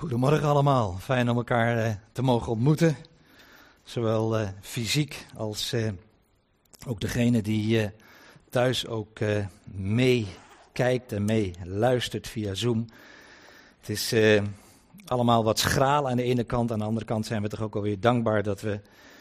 [0.00, 2.96] Goedemorgen allemaal, fijn om elkaar uh, te mogen ontmoeten.
[3.82, 5.90] Zowel uh, fysiek als uh,
[6.86, 7.90] ook degene die
[8.50, 9.18] thuis ook
[9.72, 12.86] meekijkt en meeluistert via Zoom.
[13.80, 14.14] Het is
[15.06, 17.76] allemaal wat schraal aan de ene kant, aan de andere kant zijn we toch ook
[17.76, 18.80] alweer dankbaar dat we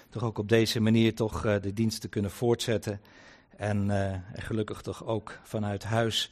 [0.09, 3.01] toch ook op deze manier toch de diensten kunnen voortzetten.
[3.57, 3.91] En
[4.33, 6.31] gelukkig toch ook vanuit huis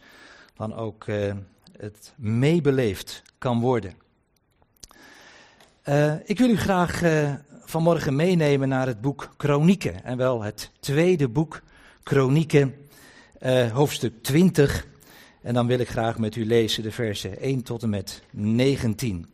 [0.56, 1.06] dan ook
[1.78, 4.07] het meebeleefd kan worden.
[5.90, 10.04] Uh, ik wil u graag uh, vanmorgen meenemen naar het boek Kronieken.
[10.04, 11.62] En wel het tweede boek
[12.04, 12.76] Kronieken,
[13.42, 14.88] uh, hoofdstuk 20.
[15.42, 19.26] En dan wil ik graag met u lezen de versen 1 tot en met 19.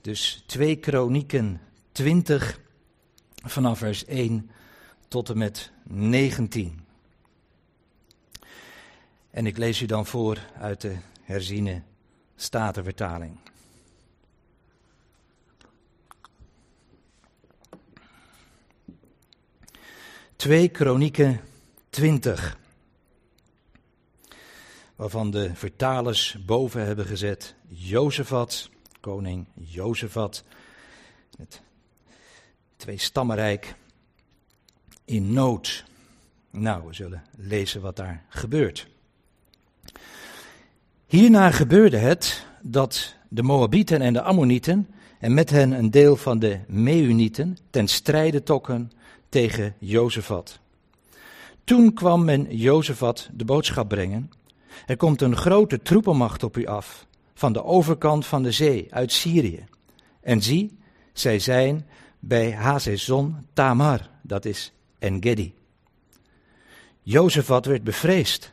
[0.00, 1.60] Dus 2 Kronieken
[1.92, 2.60] 20,
[3.44, 4.50] vanaf vers 1
[5.08, 6.80] tot en met 19.
[9.30, 11.82] En ik lees u dan voor uit de herziene
[12.36, 13.47] statenvertaling.
[20.38, 21.40] 2 Kronieken
[21.90, 22.58] 20.
[24.96, 30.44] Waarvan de vertalers boven hebben gezet Jozefat, koning Jozefat,
[31.38, 31.60] het
[32.76, 33.74] twee stammenrijk
[35.04, 35.84] in nood.
[36.50, 38.86] Nou, we zullen lezen wat daar gebeurt.
[41.06, 46.38] Hierna gebeurde het dat de Moabieten en de Ammonieten en met hen een deel van
[46.38, 48.90] de Meunieten ten strijde tokken
[49.28, 50.58] tegen Jozefat.
[51.64, 54.30] Toen kwam men Jozefat de boodschap brengen:
[54.86, 59.12] Er komt een grote troepenmacht op u af, van de overkant van de zee, uit
[59.12, 59.64] Syrië.
[60.20, 60.78] En zie,
[61.12, 61.86] zij zijn
[62.18, 65.54] bij Hazezon Tamar, dat is Engedi.
[67.02, 68.52] Jozefat werd bevreesd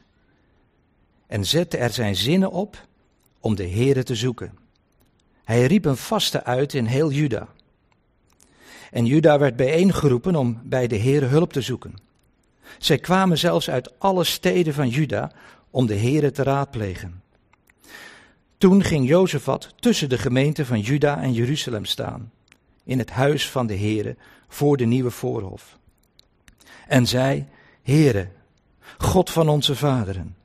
[1.27, 2.87] en zette er zijn zinnen op
[3.39, 4.57] om de Here te zoeken.
[5.43, 7.47] Hij riep een vaste uit in heel Juda.
[8.91, 11.93] En Juda werd bijeengeroepen om bij de Heere hulp te zoeken.
[12.77, 15.31] Zij kwamen zelfs uit alle steden van Juda
[15.69, 17.23] om de Heere te raadplegen.
[18.57, 22.31] Toen ging Jozefat tussen de gemeenten van Juda en Jeruzalem staan,
[22.83, 24.15] in het huis van de Heere
[24.47, 25.77] voor de nieuwe voorhof.
[26.87, 27.45] En zei,
[27.83, 28.27] Heere,
[28.97, 30.35] God van onze vaderen,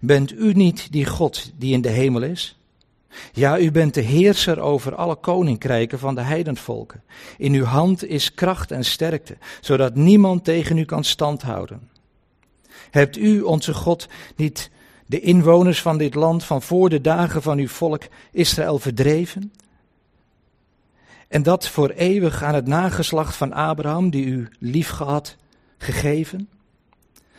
[0.00, 2.59] bent u niet die God die in de hemel is?
[3.32, 7.02] Ja, u bent de heerser over alle koninkrijken van de heidenvolken.
[7.36, 11.90] In uw hand is kracht en sterkte, zodat niemand tegen u kan standhouden.
[12.90, 14.70] Hebt u, onze God, niet
[15.06, 19.52] de inwoners van dit land van voor de dagen van uw volk Israël verdreven?
[21.28, 25.36] En dat voor eeuwig aan het nageslacht van Abraham, die u liefgehad,
[25.78, 26.48] gegeven?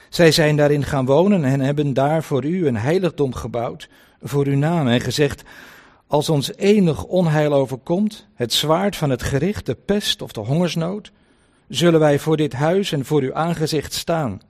[0.10, 3.90] Zij zijn daarin gaan wonen en hebben daar voor u een heiligdom gebouwd,
[4.22, 5.44] voor uw naam en gezegd,
[6.08, 11.12] als ons enig onheil overkomt, het zwaard van het gericht, de pest of de hongersnood,
[11.68, 14.42] zullen wij voor dit huis en voor uw aangezicht staan,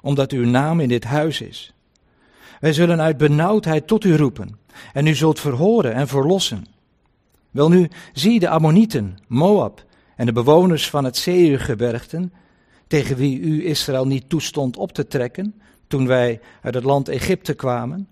[0.00, 1.74] omdat uw naam in dit huis is.
[2.60, 4.58] Wij zullen uit benauwdheid tot u roepen,
[4.92, 6.66] en u zult verhoren en verlossen.
[7.50, 9.84] Welnu, zie de Ammonieten, Moab
[10.16, 12.32] en de bewoners van het Seirgebergten,
[12.86, 17.54] tegen wie u Israël niet toestond op te trekken, toen wij uit het land Egypte
[17.54, 18.08] kwamen,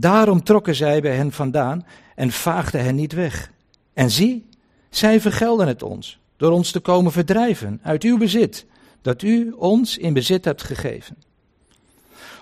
[0.00, 3.50] Daarom trokken zij bij hen vandaan en vaagden hen niet weg.
[3.92, 4.46] En zie,
[4.90, 8.66] zij vergelden het ons door ons te komen verdrijven uit uw bezit,
[9.02, 11.16] dat u ons in bezit hebt gegeven.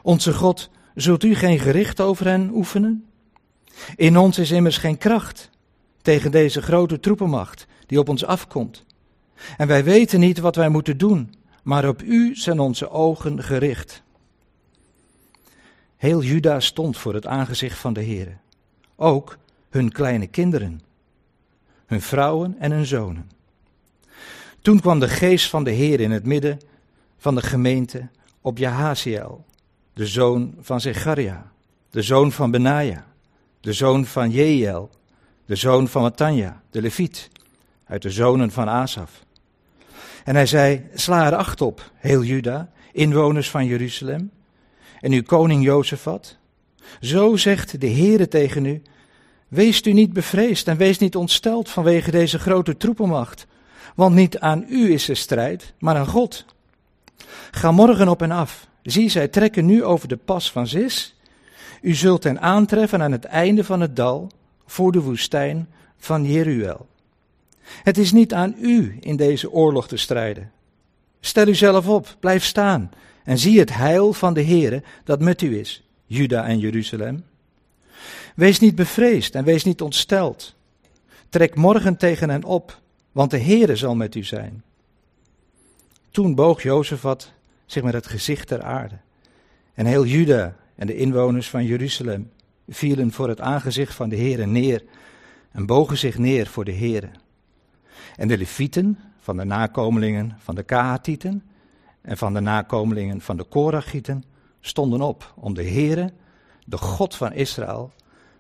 [0.03, 3.05] Onze God, zult u geen gericht over hen oefenen?
[3.97, 5.50] In ons is immers geen kracht
[6.03, 8.84] tegen deze grote troepenmacht die op ons afkomt.
[9.56, 14.03] En wij weten niet wat wij moeten doen, maar op u zijn onze ogen gericht.
[15.96, 18.38] Heel Juda stond voor het aangezicht van de Heer.
[18.96, 19.36] Ook
[19.70, 20.80] hun kleine kinderen,
[21.86, 23.30] hun vrouwen en hun zonen.
[24.60, 26.60] Toen kwam de geest van de Heer in het midden
[27.18, 28.08] van de gemeente
[28.40, 29.44] op Jahaziel,
[29.92, 31.50] de zoon van Zecharia,
[31.90, 33.06] de zoon van Benaja,
[33.60, 34.90] de zoon van Jeiel,
[35.44, 37.31] de zoon van Matanja, de leviet,
[37.84, 39.25] uit de zonen van Asaf.
[40.25, 44.31] En hij zei, sla er acht op, heel Juda, inwoners van Jeruzalem,
[45.06, 46.37] en uw koning Jozefat?
[47.00, 48.82] Zo zegt de Heere tegen u,
[49.49, 53.47] wees u niet bevreesd en wees niet ontsteld vanwege deze grote troepenmacht,
[53.94, 56.44] want niet aan u is de strijd, maar aan God.
[57.50, 58.69] Ga morgen op en af.
[58.82, 61.17] Zie, zij trekken nu over de pas van Zis.
[61.82, 64.31] U zult hen aantreffen aan het einde van het dal,
[64.67, 66.87] voor de woestijn van Jeruel.
[67.82, 70.52] Het is niet aan u in deze oorlog te strijden.
[71.20, 72.91] Stel uzelf op, blijf staan
[73.26, 77.25] en zie het heil van de Heere dat met u is, Juda en Jeruzalem.
[78.34, 80.55] Wees niet bevreesd en wees niet ontsteld.
[81.28, 82.81] Trek morgen tegen hen op,
[83.12, 84.62] want de Heere zal met u zijn.
[86.11, 87.32] Toen boog Jozefat
[87.67, 88.94] zich met het gezicht ter aarde.
[89.75, 92.31] En heel Juda en de inwoners van Jeruzalem
[92.69, 94.82] vielen voor het aangezicht van de Heere neer
[95.52, 97.11] en bogen zich neer voor de Heere.
[98.17, 101.43] En de Levieten van de nakomelingen van de Kahatieten
[102.06, 104.25] en van de nakomelingen van de Korachieten
[104.61, 106.12] stonden op om de Heere,
[106.64, 107.93] de God van Israël,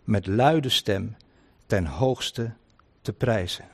[0.04, 1.16] met luide stem
[1.66, 2.52] ten hoogste
[3.00, 3.64] te prijzen.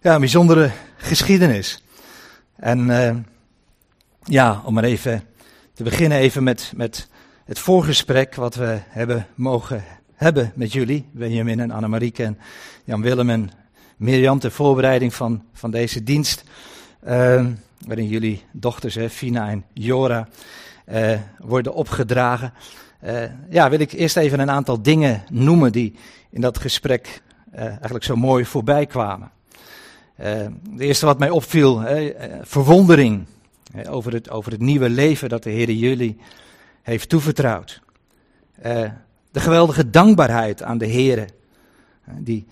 [0.00, 1.82] Ja, bijzondere geschiedenis.
[2.56, 3.16] En uh,
[4.22, 5.22] ja, om maar even
[5.72, 7.08] te beginnen even met, met
[7.44, 9.84] het voorgesprek wat we hebben mogen
[10.14, 12.38] hebben met jullie, Benjamin en Annemarieke en
[12.84, 13.50] Jan Willem en
[13.96, 16.44] Mirjam, ter voorbereiding van, van deze dienst.
[17.08, 17.46] Uh,
[17.86, 20.28] waarin jullie dochters, hè, Fina en Jora,
[20.92, 22.52] uh, worden opgedragen.
[23.04, 25.94] Uh, ja, wil ik eerst even een aantal dingen noemen die
[26.30, 27.22] in dat gesprek
[27.52, 29.30] eigenlijk zo mooi voorbij kwamen.
[30.16, 31.82] de eerste wat mij opviel,
[32.42, 33.26] verwondering
[33.88, 36.18] over, het, over het nieuwe leven dat de Heer jullie
[36.82, 37.80] heeft toevertrouwd.
[39.30, 41.28] de geweldige dankbaarheid aan de Heer,
[42.18, 42.46] die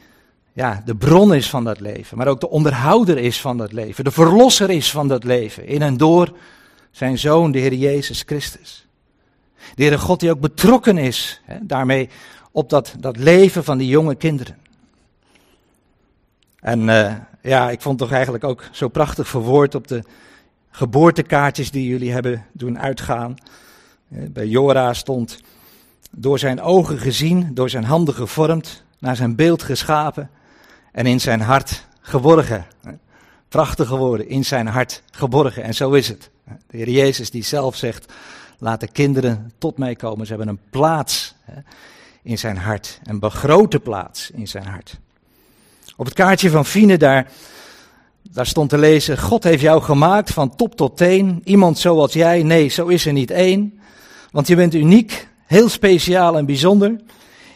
[0.55, 4.05] ja, de bron is van dat leven, maar ook de onderhouder is van dat leven,
[4.05, 6.33] de verlosser is van dat leven, in en door
[6.91, 8.87] zijn zoon, de Heer Jezus Christus.
[9.75, 12.09] De Heere God die ook betrokken is hè, daarmee
[12.51, 14.57] op dat, dat leven van die jonge kinderen.
[16.61, 20.03] En uh, ja, ik vond het toch eigenlijk ook zo prachtig verwoord op de
[20.71, 23.35] geboortekaartjes die jullie hebben doen uitgaan.
[24.09, 25.41] Bij Jora stond
[26.11, 30.31] door zijn ogen gezien, door zijn handen gevormd, naar zijn beeld geschapen
[30.95, 32.67] en in zijn hart geborgen.
[33.49, 35.63] Prachtige woorden, in zijn hart geborgen.
[35.63, 36.31] En zo is het.
[36.45, 38.13] De Heer Jezus die zelf zegt,
[38.59, 40.27] laat de kinderen tot mij komen.
[40.27, 41.35] Ze hebben een plaats
[42.23, 44.99] in zijn hart, een begrote plaats in zijn hart.
[45.97, 47.31] Op het kaartje van Fine daar,
[48.31, 51.41] daar stond te lezen, God heeft jou gemaakt van top tot teen.
[51.45, 53.81] Iemand zoals jij, nee, zo is er niet één.
[54.31, 57.01] Want je bent uniek, heel speciaal en bijzonder.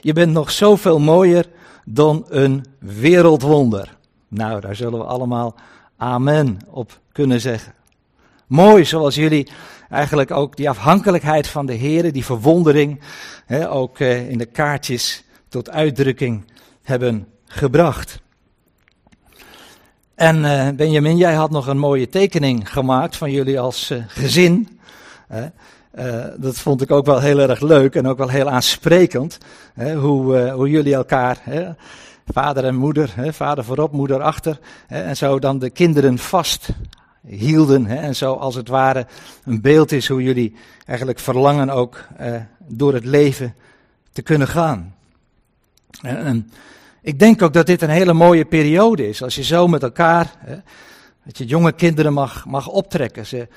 [0.01, 1.47] Je bent nog zoveel mooier
[1.91, 3.97] dan een wereldwonder.
[4.29, 5.55] Nou, daar zullen we allemaal
[5.97, 7.73] amen op kunnen zeggen.
[8.47, 9.49] Mooi zoals jullie
[9.91, 13.01] eigenlijk ook die afhankelijkheid van de Heer, die verwondering,
[13.47, 16.45] hè, ook eh, in de kaartjes tot uitdrukking
[16.83, 18.21] hebben gebracht.
[20.15, 24.81] En uh, Benjamin, jij had nog een mooie tekening gemaakt van jullie als uh, gezin.
[25.99, 29.39] Uh, dat vond ik ook wel heel erg leuk en ook wel heel aansprekend.
[29.75, 31.69] Hè, hoe, uh, hoe jullie elkaar, hè,
[32.27, 34.59] vader en moeder, hè, vader voorop, moeder achter,
[34.89, 36.69] en zo dan de kinderen vast
[37.27, 37.87] hielden.
[37.87, 39.07] en zo als het ware
[39.45, 40.55] een beeld is hoe jullie
[40.87, 42.35] eigenlijk verlangen ook uh,
[42.67, 43.55] door het leven
[44.13, 44.95] te kunnen gaan.
[46.03, 46.51] En,
[47.03, 49.23] ik denk ook dat dit een hele mooie periode is.
[49.23, 50.33] Als je zo met elkaar,
[51.25, 53.27] dat je jonge kinderen mag, mag optrekken.
[53.27, 53.49] Ze,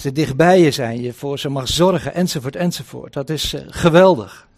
[0.00, 3.12] ze dichtbij je zijn, je voor ze mag zorgen, enzovoort, enzovoort.
[3.12, 4.48] Dat is uh, geweldig.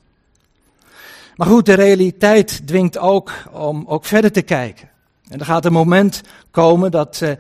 [1.37, 4.89] Maar goed, de realiteit dwingt ook om ook verder te kijken.
[5.29, 7.31] En er gaat een moment komen dat uh,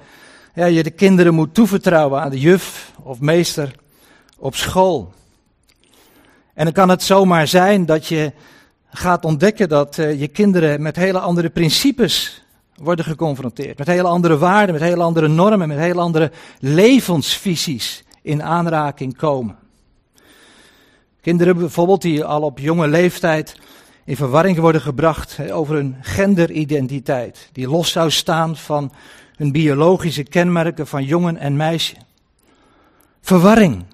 [0.55, 3.75] ja, je de kinderen moet toevertrouwen aan de juf of meester
[4.39, 5.13] op school.
[6.55, 8.33] En dan kan het zomaar zijn dat je
[8.91, 12.42] gaat ontdekken dat uh, je kinderen met hele andere principes
[12.75, 13.79] worden geconfronteerd.
[13.79, 19.57] Met hele andere waarden, met hele andere normen, met hele andere levensvisies in aanraking komen.
[21.21, 23.57] Kinderen bijvoorbeeld die al op jonge leeftijd
[24.05, 27.49] in verwarring worden gebracht over hun genderidentiteit.
[27.53, 28.93] Die los zou staan van
[29.37, 31.97] hun biologische kenmerken van jongen en meisje.
[33.21, 33.85] Verwarring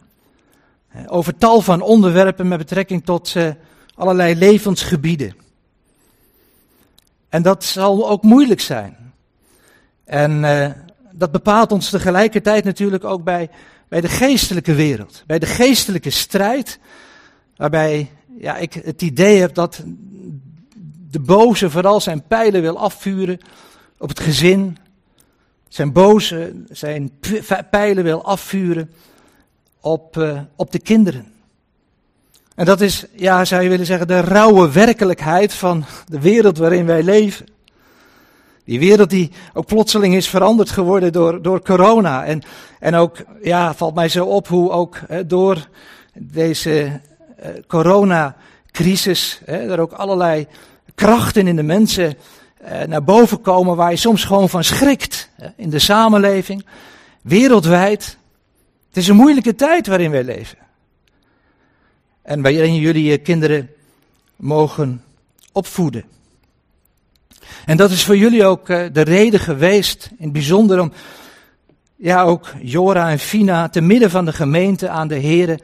[1.07, 3.49] over tal van onderwerpen met betrekking tot uh,
[3.95, 5.35] allerlei levensgebieden.
[7.29, 8.97] En dat zal ook moeilijk zijn.
[10.05, 10.67] En uh,
[11.13, 13.51] dat bepaalt ons tegelijkertijd natuurlijk ook bij,
[13.89, 15.25] bij de geestelijke wereld.
[15.27, 16.79] Bij de geestelijke strijd.
[17.57, 19.83] Waarbij ja, ik het idee heb dat
[21.11, 23.39] de boze vooral zijn pijlen wil afvuren
[23.99, 24.77] op het gezin.
[25.69, 27.11] Zijn boze zijn
[27.71, 28.91] pijlen wil afvuren
[29.81, 31.33] op, uh, op de kinderen.
[32.59, 36.87] En dat is, ja, zou je willen zeggen, de rauwe werkelijkheid van de wereld waarin
[36.87, 37.47] wij leven.
[38.65, 42.25] Die wereld die ook plotseling is veranderd geworden door, door corona.
[42.25, 42.43] En,
[42.81, 45.69] en ook, ja, valt mij zo op hoe ook door
[46.15, 47.01] deze
[47.41, 50.47] uh, coronacrisis, er ook allerlei
[50.95, 52.15] krachten in de mensen
[52.63, 55.31] uh, naar boven komen waar je soms gewoon van schrikt.
[55.57, 56.67] In de samenleving,
[57.23, 58.19] wereldwijd.
[58.89, 60.68] Het is een moeilijke tijd waarin wij leven.
[62.29, 63.71] En waarin jullie je kinderen
[64.37, 65.03] mogen
[65.53, 66.05] opvoeden.
[67.67, 70.93] En dat is voor jullie ook eh, de reden geweest, in het bijzonder om
[71.97, 75.61] ja, ook Jora en Fina te midden van de gemeente aan de heren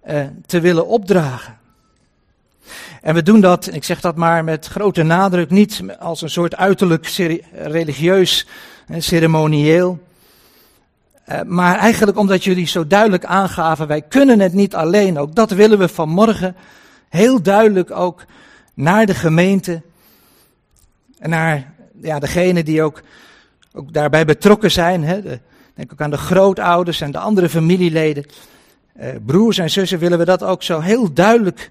[0.00, 1.58] eh, te willen opdragen.
[3.02, 6.56] En we doen dat, ik zeg dat maar met grote nadruk, niet als een soort
[6.56, 7.06] uiterlijk
[7.52, 8.46] religieus
[8.86, 10.06] en ceremonieel.
[11.28, 15.18] Eh, maar eigenlijk omdat jullie zo duidelijk aangaven, wij kunnen het niet alleen.
[15.18, 16.56] Ook dat willen we vanmorgen
[17.08, 18.24] heel duidelijk ook
[18.74, 19.82] naar de gemeente
[21.18, 23.02] en naar ja, degenen die ook,
[23.72, 25.04] ook daarbij betrokken zijn.
[25.04, 25.38] Hè, de,
[25.74, 28.24] denk ook aan de grootouders en de andere familieleden.
[28.92, 31.70] Eh, broers en zussen willen we dat ook zo heel duidelijk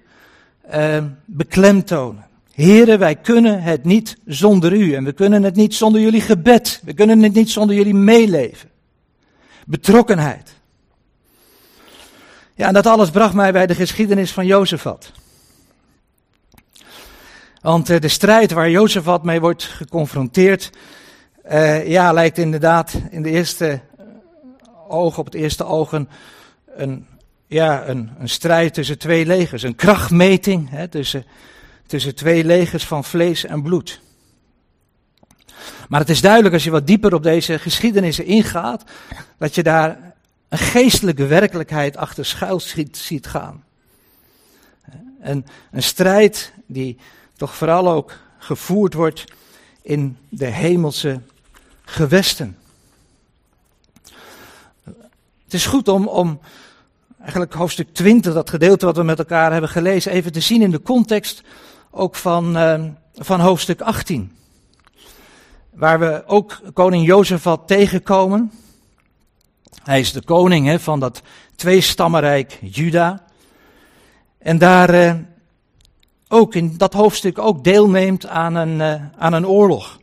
[0.74, 2.26] uh, beklemtonen.
[2.52, 4.94] Heren, wij kunnen het niet zonder u.
[4.94, 6.80] En we kunnen het niet zonder jullie gebed.
[6.84, 8.68] We kunnen het niet zonder jullie meeleven.
[9.68, 10.54] Betrokkenheid.
[12.54, 15.12] Ja, en dat alles bracht mij bij de geschiedenis van Jozefat.
[17.60, 20.70] Want uh, de strijd waar Jozefat mee wordt geconfronteerd,
[21.50, 23.80] uh, ja, lijkt inderdaad in de eerste
[24.88, 26.08] oog, op het eerste oog, een,
[26.76, 27.06] een
[27.46, 31.24] ja, een, een strijd tussen twee legers, een krachtmeting hè, tussen,
[31.86, 34.00] tussen twee legers van vlees en bloed.
[35.88, 38.84] Maar het is duidelijk als je wat dieper op deze geschiedenissen ingaat,
[39.38, 40.14] dat je daar
[40.48, 43.64] een geestelijke werkelijkheid achter schuil ziet, gaan.
[45.20, 46.98] En een strijd die
[47.36, 49.24] toch vooral ook gevoerd wordt
[49.82, 51.20] in de hemelse
[51.84, 52.58] gewesten.
[55.44, 56.40] Het is goed om, om
[57.20, 60.70] eigenlijk hoofdstuk 20, dat gedeelte wat we met elkaar hebben gelezen, even te zien in
[60.70, 61.42] de context
[61.90, 64.37] ook van, uh, van hoofdstuk 18.
[65.78, 68.52] Waar we ook koning Jozefat tegenkomen.
[69.82, 71.22] Hij is de koning hè, van dat
[71.56, 73.24] tweestammenrijk Juda.
[74.38, 75.14] En daar uh,
[76.28, 79.98] ook in dat hoofdstuk ook deelneemt aan een, uh, aan een oorlog.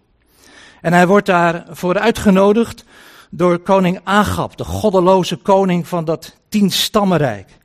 [0.82, 2.86] En hij wordt daarvoor uitgenodigd
[3.30, 7.58] door koning Agab, de goddeloze koning van dat tienstammenrijk.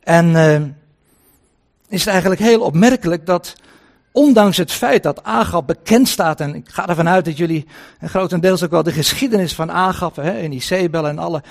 [0.00, 0.54] En uh,
[1.88, 3.54] is het eigenlijk heel opmerkelijk dat,
[4.18, 7.66] ondanks het feit dat Agab bekend staat, en ik ga ervan uit dat jullie
[8.00, 11.42] grotendeels ook wel de geschiedenis van Agab, hè, en Isabel en alle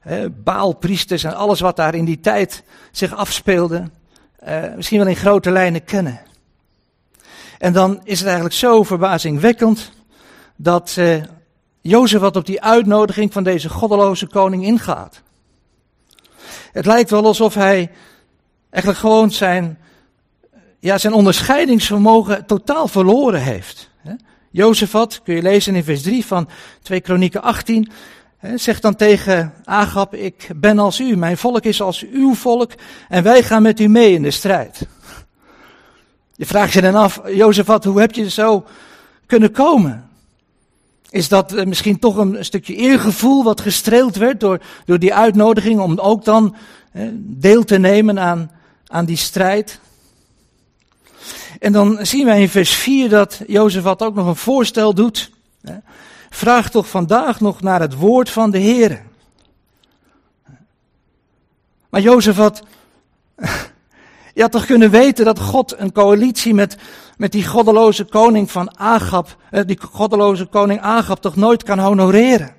[0.00, 3.90] hè, baalpriesters en alles wat daar in die tijd zich afspeelde,
[4.48, 6.20] uh, misschien wel in grote lijnen kennen.
[7.58, 9.90] En dan is het eigenlijk zo verbazingwekkend
[10.56, 11.22] dat uh,
[11.80, 15.22] Jozef wat op die uitnodiging van deze goddeloze koning ingaat.
[16.72, 17.90] Het lijkt wel alsof hij
[18.70, 19.78] eigenlijk gewoon zijn,
[20.86, 23.90] ja, zijn onderscheidingsvermogen totaal verloren heeft.
[24.50, 26.48] Jozefat, kun je lezen in vers 3 van
[26.82, 27.90] 2 Kronieken 18,
[28.54, 32.72] zegt dan tegen Agab, ik ben als u, mijn volk is als uw volk
[33.08, 34.86] en wij gaan met u mee in de strijd.
[36.34, 38.64] Je vraagt je dan af, Jozefat, hoe heb je zo
[39.26, 40.08] kunnen komen?
[41.10, 45.80] Is dat eh, misschien toch een stukje eergevoel wat gestreeld werd door, door die uitnodiging
[45.80, 46.56] om ook dan
[47.18, 48.50] deel te nemen aan,
[48.86, 49.80] aan die strijd?
[51.66, 55.30] En dan zien wij in vers 4 dat Jozef wat ook nog een voorstel doet.
[56.30, 59.02] Vraag toch vandaag nog naar het woord van de Heer.
[61.88, 62.36] Maar Jozef
[64.34, 66.76] je had toch kunnen weten dat God een coalitie met
[67.16, 72.54] met die goddeloze koning van Agap, eh, die goddeloze koning Agap toch nooit kan honoreren.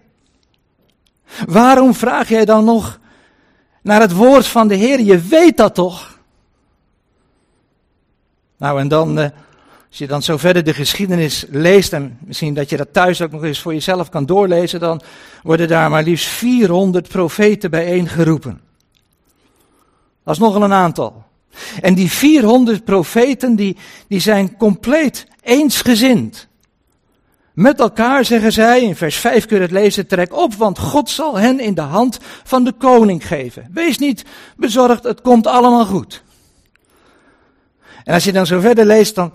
[1.46, 3.00] Waarom vraag jij dan nog
[3.82, 5.02] naar het woord van de Heer?
[5.02, 6.17] Je weet dat toch?
[8.58, 9.30] Nou, en dan, eh,
[9.90, 13.32] als je dan zo verder de geschiedenis leest, en misschien dat je dat thuis ook
[13.32, 15.02] nog eens voor jezelf kan doorlezen, dan
[15.44, 18.62] worden daar maar liefst 400 profeten bijeengeroepen.
[20.24, 21.26] Dat is nogal een aantal.
[21.82, 26.48] En die 400 profeten, die, die zijn compleet eensgezind.
[27.54, 31.10] Met elkaar zeggen zij, in vers 5 kun je het lezen, trek op, want God
[31.10, 33.70] zal hen in de hand van de koning geven.
[33.74, 34.26] Wees niet
[34.58, 36.24] bezorgd, het komt allemaal goed.
[38.08, 39.34] En als je dan zo verder leest, dan,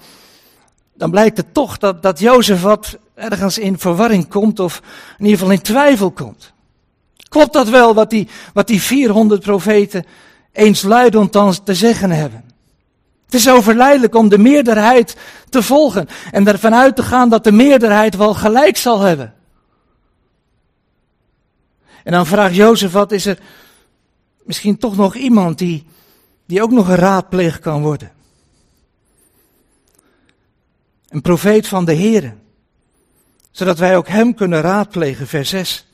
[0.94, 4.82] dan blijkt het toch dat, dat Jozef wat ergens in verwarring komt, of
[5.18, 6.52] in ieder geval in twijfel komt.
[7.28, 10.04] Klopt dat wel, wat die, wat die 400 profeten
[10.52, 12.44] eensluidend dan te zeggen hebben.
[13.24, 15.16] Het is zo verleidelijk om de meerderheid
[15.48, 19.34] te volgen en ervan uit te gaan dat de meerderheid wel gelijk zal hebben.
[22.04, 23.38] En dan vraagt Jozef, wat is er
[24.42, 25.86] misschien toch nog iemand die,
[26.46, 28.20] die ook nog een raadpleeg kan worden?
[31.12, 32.34] Een profeet van de Heer,
[33.50, 35.86] zodat wij ook hem kunnen raadplegen, vers 6.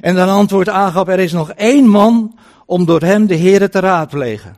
[0.00, 3.78] En dan antwoordt Agab, er is nog één man om door hem de Heere te
[3.78, 4.56] raadplegen.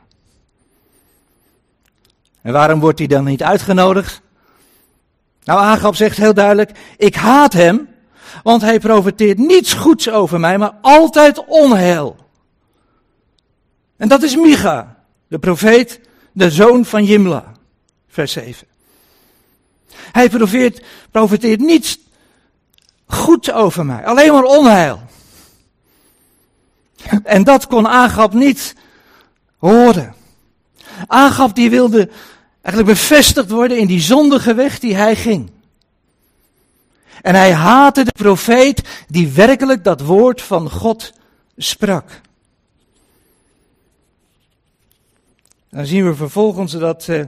[2.41, 4.21] En waarom wordt hij dan niet uitgenodigd?
[5.43, 7.89] Nou, Agab zegt heel duidelijk, ik haat hem,
[8.43, 12.15] want hij profiteert niets goeds over mij, maar altijd onheil.
[13.97, 15.99] En dat is Micha, de profeet,
[16.31, 17.51] de zoon van Jimla,
[18.07, 18.69] vers 7.
[19.95, 21.99] Hij profiteert, profiteert niets
[23.05, 25.01] goed over mij, alleen maar onheil.
[27.23, 28.75] En dat kon Agab niet
[29.57, 30.15] horen.
[31.07, 32.09] Agab die wilde
[32.61, 35.51] eigenlijk bevestigd worden in die zondige weg die hij ging.
[37.21, 41.13] En hij haatte de profeet die werkelijk dat woord van God
[41.57, 42.21] sprak.
[45.69, 47.23] Dan zien we vervolgens dat, uh,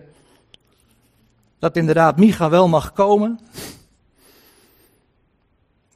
[1.63, 3.39] dat inderdaad Micha wel mag komen.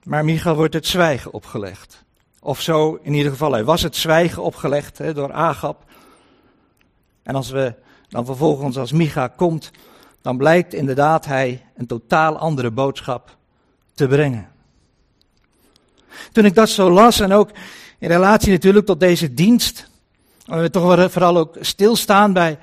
[0.03, 2.03] Maar Micha wordt het zwijgen opgelegd.
[2.39, 5.83] Of zo, in ieder geval, hij was het zwijgen opgelegd hè, door Agab.
[7.23, 7.73] En als we
[8.09, 9.71] dan vervolgens als Micha komt,
[10.21, 13.37] dan blijkt inderdaad hij een totaal andere boodschap
[13.93, 14.49] te brengen.
[16.31, 17.49] Toen ik dat zo las en ook
[17.99, 19.89] in relatie natuurlijk tot deze dienst,
[20.45, 22.57] we toch vooral ook stilstaan bij,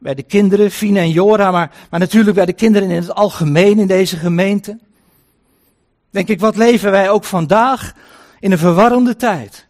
[0.00, 3.78] bij de kinderen, Fine en Jora, maar, maar natuurlijk bij de kinderen in het algemeen
[3.78, 4.78] in deze gemeente.
[6.10, 7.92] Denk ik, wat leven wij ook vandaag
[8.38, 9.68] in een verwarrende tijd?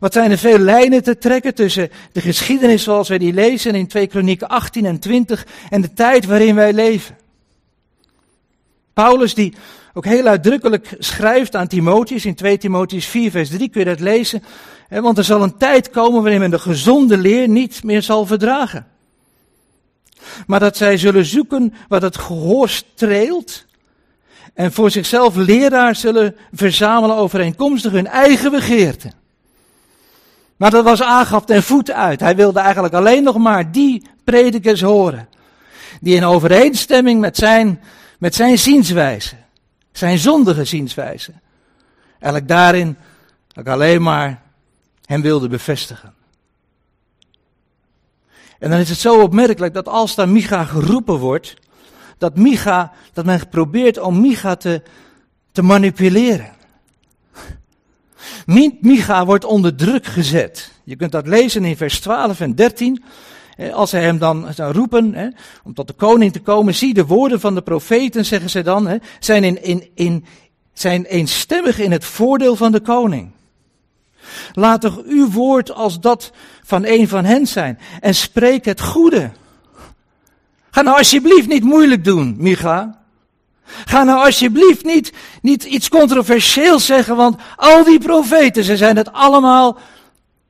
[0.00, 3.86] Wat zijn er veel lijnen te trekken tussen de geschiedenis zoals wij die lezen in
[3.86, 7.16] 2 Kronieken 18 en 20 en de tijd waarin wij leven?
[8.92, 9.54] Paulus die
[9.94, 14.00] ook heel uitdrukkelijk schrijft aan Timotheus in 2 Timotheus 4 vers 3 kun je dat
[14.00, 14.42] lezen.
[14.88, 18.86] Want er zal een tijd komen waarin men de gezonde leer niet meer zal verdragen.
[20.46, 23.66] Maar dat zij zullen zoeken wat het gehoor streelt
[24.54, 29.12] en voor zichzelf leraar zullen verzamelen overeenkomstig hun eigen begeerten.
[30.56, 32.20] Maar dat was Agap ten voeten uit.
[32.20, 35.28] Hij wilde eigenlijk alleen nog maar die predikers horen.
[36.00, 37.80] Die in overeenstemming met zijn,
[38.18, 39.34] met zijn zienswijze,
[39.92, 41.32] zijn zondige zienswijze,
[42.10, 42.96] eigenlijk daarin
[43.58, 44.42] ook alleen maar
[45.04, 46.14] hem wilde bevestigen.
[48.58, 51.56] En dan is het zo opmerkelijk dat als daar Micha geroepen wordt,
[52.18, 54.82] dat Micha, dat men probeert om Micha te,
[55.52, 56.50] te manipuleren.
[58.80, 60.72] Micha wordt onder druk gezet.
[60.84, 63.02] Je kunt dat lezen in vers 12 en 13.
[63.72, 67.54] Als zij hem dan roepen om tot de koning te komen, zie de woorden van
[67.54, 70.24] de profeten, zeggen ze dan, zijn, in, in, in,
[70.72, 73.30] zijn eenstemmig in het voordeel van de koning.
[74.52, 79.30] Laat toch uw woord als dat van een van hen zijn en spreek het goede.
[80.70, 82.98] Ga nou alsjeblieft niet moeilijk doen, Micha.
[83.64, 85.12] Ga nou alsjeblieft niet,
[85.42, 89.78] niet iets controversieels zeggen, want al die profeten, ze zijn het allemaal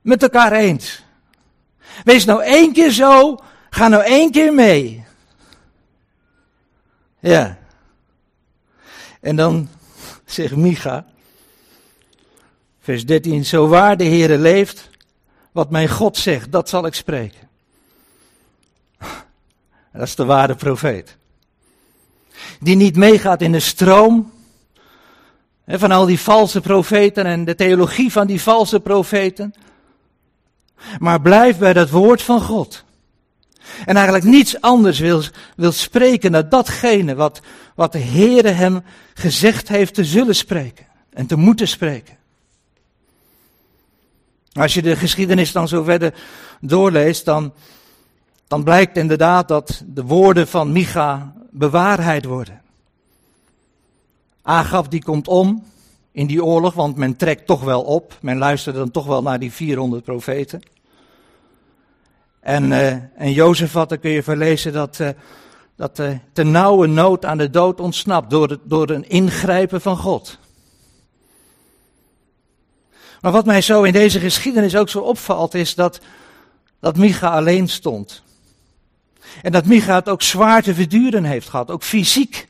[0.00, 1.02] met elkaar eens.
[2.04, 3.38] Wees nou één keer zo,
[3.70, 5.04] ga nou één keer mee.
[7.20, 7.58] Ja.
[9.20, 9.68] En dan
[10.24, 11.04] zegt Micha,
[12.88, 14.90] vers 13, zo waar de Heere leeft,
[15.52, 17.48] wat mijn God zegt, dat zal ik spreken.
[19.92, 21.16] Dat is de ware profeet
[22.60, 24.32] die niet meegaat in de stroom
[25.66, 29.54] van al die valse profeten en de theologie van die valse profeten,
[30.98, 32.84] maar blijft bij dat woord van God.
[33.86, 35.22] En eigenlijk niets anders wil,
[35.56, 37.40] wil spreken dan datgene wat,
[37.74, 38.82] wat de Heere hem
[39.14, 42.16] gezegd heeft te zullen spreken en te moeten spreken.
[44.58, 46.14] Als je de geschiedenis dan zo verder
[46.60, 47.52] doorleest, dan,
[48.46, 52.60] dan blijkt inderdaad dat de woorden van Micha bewaarheid worden.
[54.42, 55.64] Agab die komt om
[56.12, 58.18] in die oorlog, want men trekt toch wel op.
[58.20, 60.62] Men luistert dan toch wel naar die 400 profeten.
[62.40, 65.08] En, uh, en Jozefat, dan kun je verlezen dat, uh,
[65.76, 70.38] dat uh, te nauwe nood aan de dood ontsnapt door, door een ingrijpen van God.
[73.20, 76.00] Maar wat mij zo in deze geschiedenis ook zo opvalt, is dat,
[76.80, 78.22] dat Micha alleen stond.
[79.42, 82.48] En dat Micha het ook zwaar te verduren heeft gehad, ook fysiek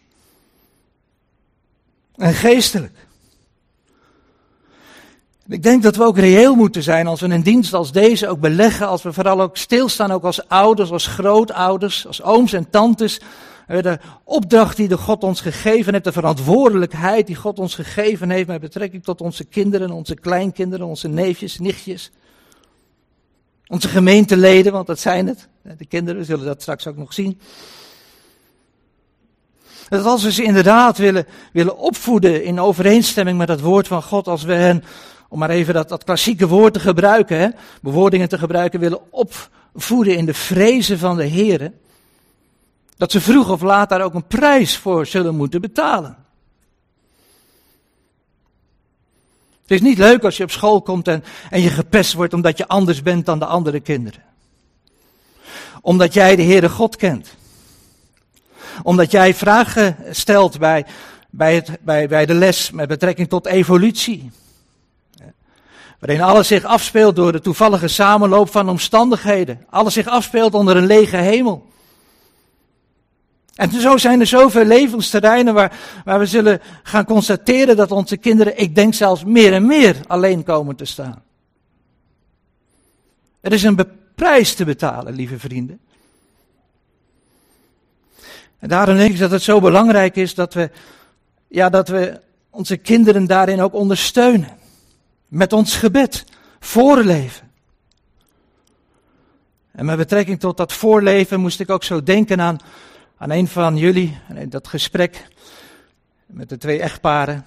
[2.16, 2.92] en geestelijk.
[5.48, 8.40] Ik denk dat we ook reëel moeten zijn als we een dienst als deze ook
[8.40, 13.20] beleggen, als we vooral ook stilstaan, ook als ouders, als grootouders, als ooms en tantes.
[13.68, 18.46] De opdracht die de God ons gegeven heeft, de verantwoordelijkheid die God ons gegeven heeft
[18.46, 22.11] met betrekking tot onze kinderen, onze kleinkinderen, onze neefjes, nichtjes.
[23.66, 25.48] Onze gemeenteleden, want dat zijn het.
[25.78, 27.40] De kinderen zullen dat straks ook nog zien.
[29.88, 34.28] Dat als we ze inderdaad willen, willen opvoeden in overeenstemming met het woord van God,
[34.28, 34.85] als we hen,
[35.28, 40.35] om maar even dat, klassieke woord te gebruiken, bewoordingen te gebruiken, willen opvoeden in de
[40.35, 41.72] vrezen van de Heer,
[42.99, 46.17] Dat ze vroeg of laat daar ook een prijs voor zullen moeten betalen.
[49.63, 52.59] Het is niet leuk als je op school komt en, en je gepest wordt omdat
[52.59, 54.23] je anders bent dan de andere kinderen.
[55.81, 57.35] Omdat jij de Heere God kent.
[58.83, 60.87] Omdat jij vragen stelt bij,
[61.31, 64.31] bij, het, bij, bij de les met betrekking tot evolutie.
[65.99, 69.67] Waarin alles zich afspeelt door de toevallige samenloop van omstandigheden.
[69.71, 71.67] Alles zich afspeelt onder een lege hemel.
[73.59, 78.59] En zo zijn er zoveel levensterreinen waar, waar we zullen gaan constateren dat onze kinderen,
[78.59, 81.23] ik denk zelfs meer en meer, alleen komen te staan.
[83.40, 83.79] Er is een
[84.14, 85.81] prijs te betalen, lieve vrienden.
[88.59, 90.71] En daarom denk ik dat het zo belangrijk is dat we,
[91.49, 94.59] ja, dat we onze kinderen daarin ook ondersteunen.
[95.29, 96.25] Met ons gebed,
[96.61, 97.51] voorleven.
[99.73, 102.59] En met betrekking tot dat voorleven moest ik ook zo denken aan
[103.18, 105.28] aan een van jullie, in dat gesprek
[106.26, 107.44] met de twee echtparen,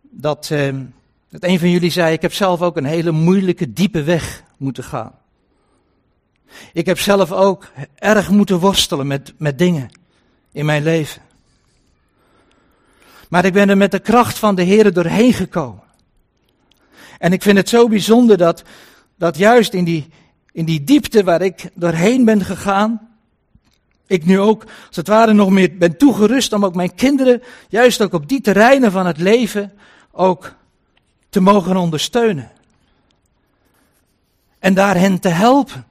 [0.00, 0.74] dat, eh,
[1.28, 4.84] dat een van jullie zei: Ik heb zelf ook een hele moeilijke, diepe weg moeten
[4.84, 5.12] gaan.
[6.72, 9.90] Ik heb zelf ook erg moeten worstelen met, met dingen
[10.52, 11.22] in mijn leven.
[13.28, 15.82] Maar ik ben er met de kracht van de Heer doorheen gekomen.
[17.18, 18.62] En ik vind het zo bijzonder dat,
[19.16, 20.08] dat juist in die,
[20.52, 23.09] in die diepte waar ik doorheen ben gegaan,
[24.10, 28.02] ik nu ook, als het ware, nog meer ben toegerust om ook mijn kinderen, juist
[28.02, 29.72] ook op die terreinen van het leven,
[30.12, 30.54] ook
[31.28, 32.50] te mogen ondersteunen.
[34.58, 35.86] En daar hen te helpen.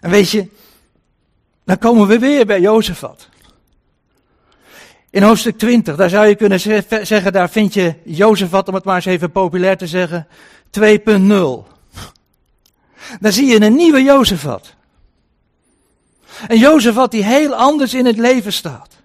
[0.00, 0.48] En weet je,
[1.64, 3.28] dan komen we weer bij Jozefat.
[5.10, 6.60] In hoofdstuk 20, daar zou je kunnen
[7.06, 10.26] zeggen, daar vind je Jozefat, om het maar eens even populair te zeggen,
[10.80, 10.82] 2.0.
[13.20, 14.76] Daar zie je een nieuwe Jozefat.
[16.46, 18.96] En Jozef wat die heel anders in het leven staat.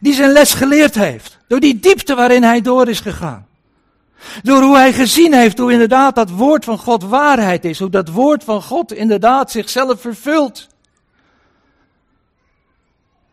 [0.00, 1.38] Die zijn les geleerd heeft.
[1.48, 3.46] Door die diepte waarin hij door is gegaan.
[4.42, 7.78] Door hoe hij gezien heeft hoe inderdaad dat woord van God waarheid is.
[7.78, 10.68] Hoe dat woord van God inderdaad zichzelf vervult.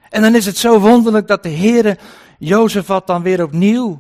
[0.10, 1.98] En dan is het zo wonderlijk dat de Heere
[2.40, 4.00] Jozefat dan weer opnieuw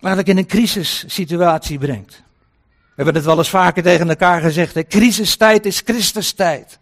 [0.00, 2.22] eigenlijk in een crisissituatie brengt.
[2.70, 4.74] We hebben het wel eens vaker tegen elkaar gezegd.
[4.74, 6.78] De crisistijd is Christustijd.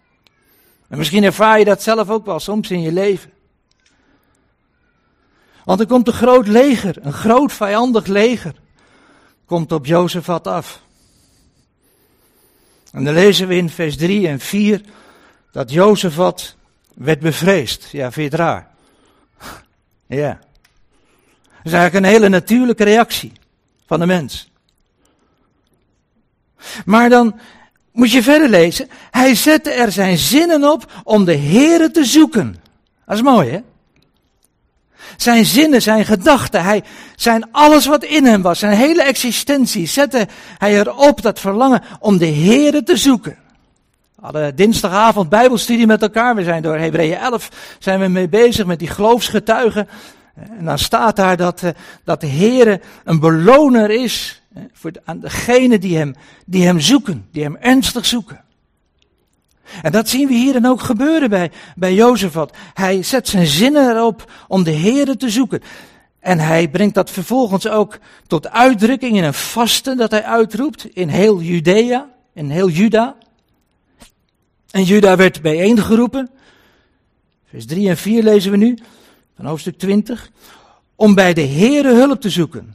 [0.90, 3.30] En misschien ervaar je dat zelf ook wel soms in je leven.
[5.64, 8.54] Want er komt een groot leger, een groot vijandig leger,
[9.46, 10.82] komt op Jozefat af.
[12.92, 14.80] En dan lezen we in vers 3 en 4
[15.50, 16.56] dat Jozefat
[16.94, 17.88] werd bevreesd.
[17.90, 18.68] Ja, vind je het raar?
[20.06, 20.38] Ja.
[21.42, 23.32] Dat is eigenlijk een hele natuurlijke reactie
[23.86, 24.50] van de mens.
[26.84, 27.40] Maar dan
[27.92, 28.88] moet je verder lezen.
[29.10, 32.56] Hij zette er zijn zinnen op om de Here te zoeken.
[33.06, 33.60] Dat is mooi, hè?
[35.16, 36.82] Zijn zinnen, zijn gedachten, hij,
[37.16, 42.18] zijn alles wat in hem was, zijn hele existentie, zette hij erop dat verlangen om
[42.18, 43.36] de Here te zoeken.
[44.20, 46.34] We hadden dinsdagavond bijbelstudie met elkaar.
[46.34, 47.48] We zijn door Hebreeën 11
[47.78, 49.88] zijn we mee bezig met die geloofsgetuigen.
[50.58, 51.70] En dan staat daar dat, eh,
[52.04, 54.39] dat de Heere een beloner is
[54.72, 56.14] voor aan degenen die hem,
[56.46, 58.44] die hem zoeken, die hem ernstig zoeken.
[59.82, 62.56] En dat zien we hier dan ook gebeuren bij, bij Jozefat.
[62.74, 65.62] Hij zet zijn zinnen erop om de Heere te zoeken.
[66.20, 71.08] En hij brengt dat vervolgens ook tot uitdrukking in een vasten dat hij uitroept in
[71.08, 73.16] heel Judea, in heel Juda.
[74.70, 76.30] En Juda werd bijeengeroepen.
[77.44, 78.78] Vers 3 en 4 lezen we nu,
[79.36, 80.30] van hoofdstuk 20.
[80.94, 82.74] Om bij de Heere hulp te zoeken.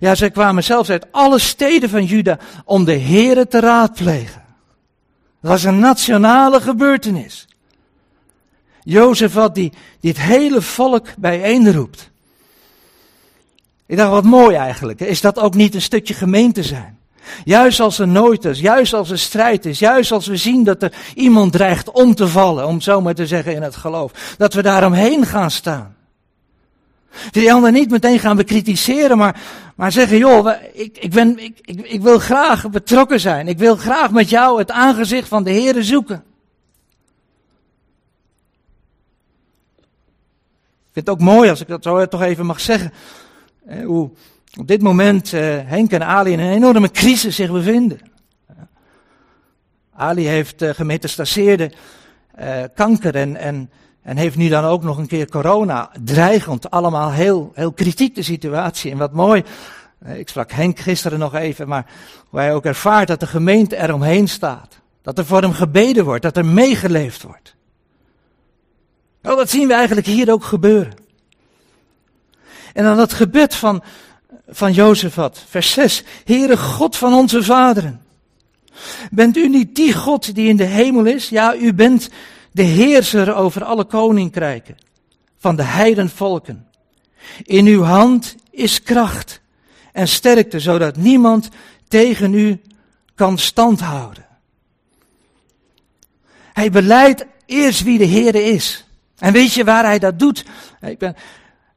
[0.00, 4.44] Ja, zij kwamen zelfs uit alle steden van Juda om de Here te raadplegen.
[5.40, 7.46] Dat was een nationale gebeurtenis.
[8.82, 12.10] Jozef had die, die het hele volk bijeenroept.
[13.86, 15.00] Ik dacht, wat mooi eigenlijk.
[15.00, 16.98] Is dat ook niet een stukje gemeente zijn?
[17.44, 20.82] Juist als er nooit is, juist als er strijd is, juist als we zien dat
[20.82, 24.54] er iemand dreigt om te vallen, om zo maar te zeggen in het geloof, dat
[24.54, 25.95] we daaromheen gaan staan.
[27.30, 29.40] Die ander niet meteen gaan bekritiseren, maar,
[29.74, 33.48] maar zeggen, joh, ik, ik, ben, ik, ik, wil graag betrokken zijn.
[33.48, 36.24] Ik wil graag met jou het aangezicht van de Heer zoeken.
[40.76, 42.92] Ik vind het ook mooi, als ik dat zo toch even mag zeggen,
[43.84, 44.10] hoe
[44.58, 48.00] op dit moment eh, Henk en Ali in een enorme crisis zich bevinden.
[49.92, 51.72] Ali heeft gemetastaseerde
[52.74, 53.70] kanker en, en
[54.06, 58.22] en heeft nu dan ook nog een keer corona, dreigend, allemaal heel, heel kritiek de
[58.22, 58.90] situatie.
[58.90, 59.44] En wat mooi,
[59.98, 61.86] eh, ik sprak Henk gisteren nog even, maar
[62.28, 64.78] hoe hij ook ervaart dat de gemeente eromheen staat.
[65.02, 67.54] Dat er voor hem gebeden wordt, dat er meegeleefd wordt.
[69.22, 70.94] Nou, dat zien we eigenlijk hier ook gebeuren.
[72.72, 73.82] En dan dat gebed van,
[74.48, 76.04] van Jozefat, vers 6.
[76.24, 78.02] Heere God van onze vaderen.
[79.10, 81.28] Bent u niet die God die in de hemel is?
[81.28, 82.08] Ja, u bent
[82.56, 84.76] de heerser over alle koninkrijken
[85.36, 86.66] van de heidenvolken.
[87.42, 89.40] In uw hand is kracht
[89.92, 91.48] en sterkte, zodat niemand
[91.88, 92.60] tegen u
[93.14, 94.26] kan standhouden.
[96.52, 98.84] Hij beleidt eerst wie de Heer is.
[99.18, 100.44] En weet je waar hij dat doet?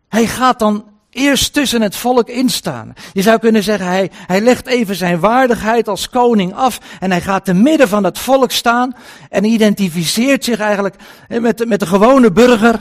[0.09, 2.93] Hij gaat dan eerst tussen het volk instaan.
[3.13, 7.21] Je zou kunnen zeggen, hij, hij legt even zijn waardigheid als koning af en hij
[7.21, 8.95] gaat te midden van het volk staan
[9.29, 10.95] en identificeert zich eigenlijk
[11.27, 12.79] met met de gewone burger.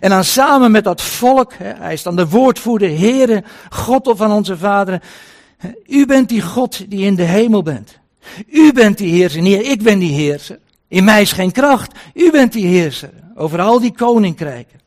[0.00, 4.56] En dan samen met dat volk, hij is dan de woordvoerder, Heere, God van onze
[4.56, 5.00] vaderen.
[5.86, 7.98] U bent die God die in de hemel bent.
[8.46, 10.58] U bent die heerser, niet ik ben die heerser.
[10.88, 14.80] In mij is geen kracht, u bent die heerser over al die koninkrijken.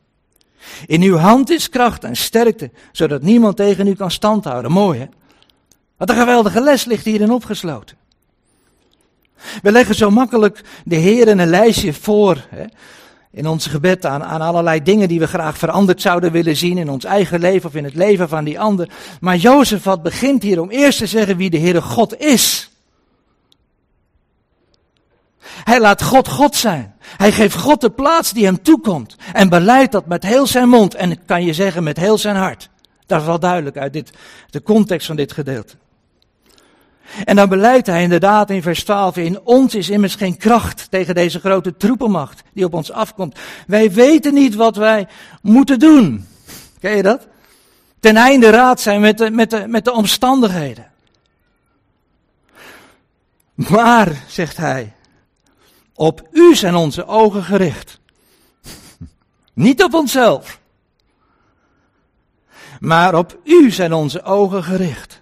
[0.85, 4.71] In uw hand is kracht en sterkte, zodat niemand tegen u kan standhouden.
[4.71, 5.05] Mooi hè?
[5.97, 7.97] Wat een geweldige les ligt hierin opgesloten.
[9.61, 12.65] We leggen zo makkelijk de Heer een lijstje voor hè,
[13.31, 16.89] in onze gebed aan, aan allerlei dingen die we graag veranderd zouden willen zien in
[16.89, 18.89] ons eigen leven of in het leven van die ander.
[19.19, 22.66] Maar Jozef wat begint hier om eerst te zeggen wie de Heere God is.
[25.63, 26.95] Hij laat God God zijn.
[26.99, 29.15] Hij geeft God de plaats die hem toekomt.
[29.33, 30.95] En beleidt dat met heel zijn mond.
[30.95, 32.69] En kan je zeggen met heel zijn hart.
[33.05, 34.11] Dat is wel duidelijk uit dit,
[34.49, 35.75] de context van dit gedeelte.
[37.25, 41.15] En dan beleidt hij inderdaad in vers 12, in ons is immers geen kracht tegen
[41.15, 43.39] deze grote troepenmacht die op ons afkomt.
[43.67, 45.07] Wij weten niet wat wij
[45.41, 46.27] moeten doen.
[46.79, 47.27] Ken je dat?
[47.99, 50.85] Ten einde raad zijn met de, met de, met de omstandigheden.
[53.53, 54.93] Maar, zegt hij,
[55.97, 57.99] op u zijn onze ogen gericht.
[59.53, 60.59] Niet op onszelf.
[62.79, 65.19] Maar op u zijn onze ogen gericht.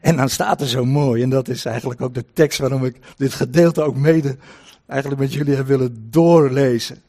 [0.00, 2.96] En dan staat er zo mooi, en dat is eigenlijk ook de tekst waarom ik
[3.16, 4.36] dit gedeelte ook mede
[4.86, 7.02] eigenlijk met jullie heb willen doorlezen.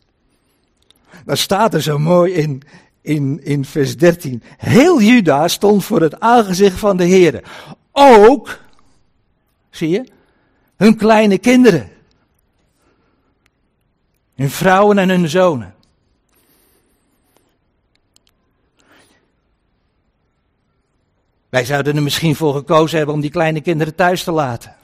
[1.25, 2.61] Dan staat er zo mooi in,
[3.01, 4.43] in, in vers 13.
[4.57, 7.43] Heel Juda stond voor het aangezicht van de Heer.
[7.91, 8.59] Ook,
[9.69, 10.19] zie je,
[10.81, 11.89] hun kleine kinderen.
[14.35, 15.75] Hun vrouwen en hun zonen.
[21.49, 24.75] Wij zouden er misschien voor gekozen hebben om die kleine kinderen thuis te laten.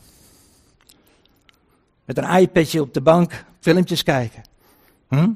[2.06, 4.44] Met een iPadje op de bank, filmpjes kijken.
[5.08, 5.30] Hm?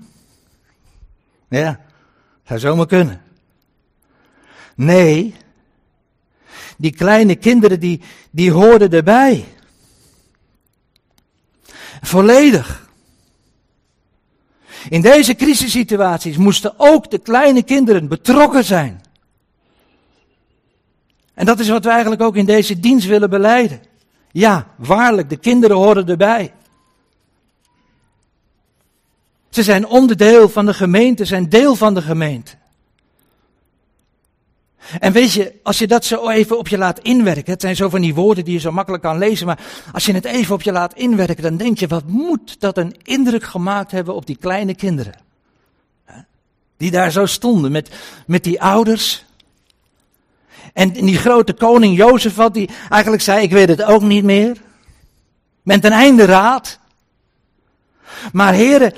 [1.50, 1.80] Ja,
[2.43, 3.21] zou zomaar kunnen.
[4.76, 5.36] Nee,
[6.78, 9.45] die kleine kinderen die, die hoorden erbij.
[12.01, 12.89] Volledig.
[14.89, 19.01] In deze crisissituaties moesten ook de kleine kinderen betrokken zijn.
[21.33, 23.81] En dat is wat we eigenlijk ook in deze dienst willen beleiden.
[24.31, 26.53] Ja, waarlijk, de kinderen horen erbij.
[29.49, 32.61] Ze zijn onderdeel van de gemeente, zijn deel van de gemeente.
[34.99, 37.89] En weet je, als je dat zo even op je laat inwerken, het zijn zo
[37.89, 39.59] van die woorden die je zo makkelijk kan lezen, maar
[39.91, 42.95] als je het even op je laat inwerken, dan denk je, wat moet dat een
[43.03, 45.13] indruk gemaakt hebben op die kleine kinderen?
[46.77, 47.89] Die daar zo stonden met,
[48.25, 49.25] met die ouders.
[50.73, 54.57] En die grote koning Jozef had, die eigenlijk zei, ik weet het ook niet meer.
[55.61, 56.79] Met een einde raad.
[58.31, 58.93] Maar heren,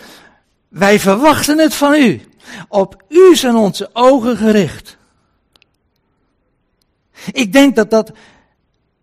[0.68, 2.22] wij verwachten het van u.
[2.68, 4.98] Op u zijn onze ogen gericht.
[7.32, 8.12] Ik denk dat dat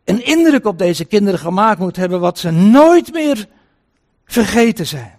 [0.04, 3.46] een indruk op deze kinderen gemaakt moet hebben wat ze nooit meer
[4.24, 5.18] vergeten zijn.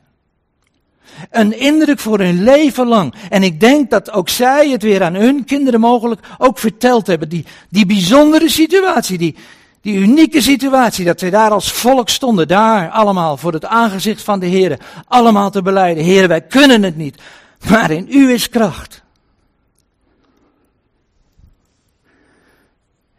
[1.30, 3.14] Een indruk voor hun leven lang.
[3.30, 7.30] En ik denk dat ook zij het weer aan hun kinderen mogelijk ook verteld hebben.
[7.30, 9.36] Die, die bijzondere situatie, die,
[9.82, 14.40] die unieke situatie, dat zij daar als volk stonden, daar allemaal voor het aangezicht van
[14.40, 16.04] de Heer, allemaal te beleiden.
[16.04, 17.22] Heer, wij kunnen het niet,
[17.70, 19.04] maar in u is kracht.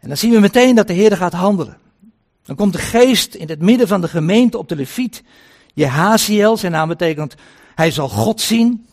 [0.03, 1.77] En dan zien we meteen dat de Heer gaat handelen.
[2.45, 5.23] Dan komt de geest in het midden van de gemeente op de leviet.
[5.73, 7.35] Jehaziel, zijn naam betekent
[7.75, 8.87] hij zal God zien.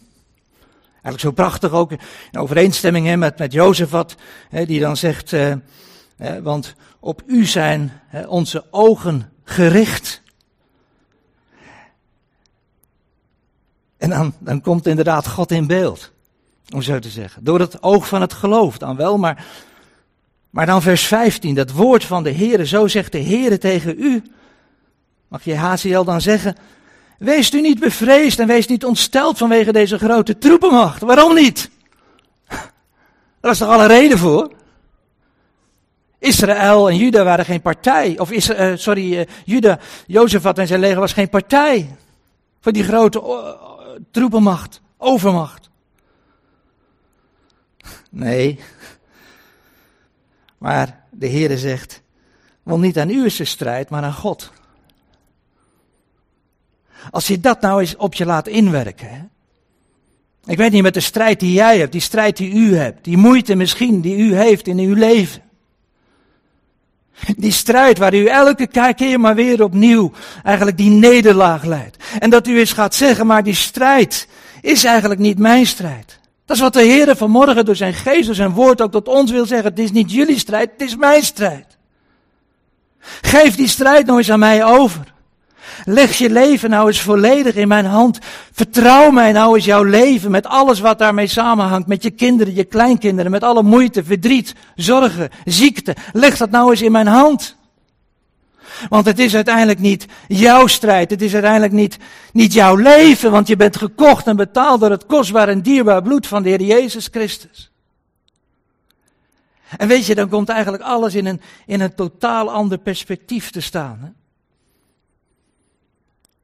[0.90, 1.90] Eigenlijk zo prachtig ook
[2.30, 4.16] in overeenstemming hè, met, met Jozefat,
[4.48, 5.52] hè, die dan zegt, eh,
[6.42, 10.22] want op u zijn hè, onze ogen gericht.
[13.96, 16.12] En dan, dan komt inderdaad God in beeld,
[16.74, 17.44] om zo te zeggen.
[17.44, 19.46] Door het oog van het geloof dan wel, maar
[20.50, 24.22] Maar dan vers 15, dat woord van de Heere, zo zegt de Heere tegen u.
[25.28, 26.56] Mag je HCL dan zeggen,
[27.18, 31.00] wees u niet bevreesd en wees niet ontsteld vanwege deze grote troepenmacht.
[31.00, 31.70] Waarom niet?
[33.40, 34.52] Daar is toch alle reden voor?
[36.18, 38.18] Israël en Juda waren geen partij.
[38.18, 41.96] Of is, uh, sorry, uh, Juda, Jozefat en zijn leger was geen partij.
[42.60, 43.54] Voor die grote uh,
[44.10, 45.68] troepenmacht, overmacht.
[48.10, 48.60] Nee.
[50.60, 52.02] Maar de Heere zegt,
[52.62, 54.52] want niet aan u is de strijd, maar aan God.
[57.10, 59.08] Als je dat nou eens op je laat inwerken.
[59.08, 59.20] Hè?
[60.44, 63.16] Ik weet niet met de strijd die jij hebt, die strijd die u hebt, die
[63.16, 65.42] moeite misschien die u heeft in uw leven.
[67.36, 70.12] Die strijd waar u elke keer maar weer opnieuw
[70.44, 71.96] eigenlijk die nederlaag leidt.
[72.18, 74.28] En dat u eens gaat zeggen, maar die strijd
[74.60, 76.19] is eigenlijk niet mijn strijd.
[76.50, 79.30] Dat is wat de Heer vanmorgen door zijn geest, door zijn woord ook tot ons
[79.30, 79.68] wil zeggen.
[79.68, 81.78] Het is niet jullie strijd, het is mijn strijd.
[83.20, 85.12] Geef die strijd nou eens aan mij over.
[85.84, 88.18] Leg je leven nou eens volledig in mijn hand.
[88.52, 91.88] Vertrouw mij nou eens jouw leven met alles wat daarmee samenhangt.
[91.88, 95.96] Met je kinderen, je kleinkinderen, met alle moeite, verdriet, zorgen, ziekte.
[96.12, 97.56] Leg dat nou eens in mijn hand.
[98.88, 101.10] Want het is uiteindelijk niet jouw strijd.
[101.10, 101.96] Het is uiteindelijk niet,
[102.32, 103.30] niet jouw leven.
[103.30, 106.62] Want je bent gekocht en betaald door het kostbaar en dierbaar bloed van de Heer
[106.62, 107.70] Jezus Christus.
[109.76, 113.60] En weet je, dan komt eigenlijk alles in een, in een totaal ander perspectief te
[113.60, 113.98] staan.
[114.02, 114.08] Hè?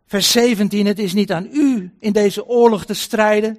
[0.06, 3.58] Vers 17, het is niet aan u in deze oorlog te strijden.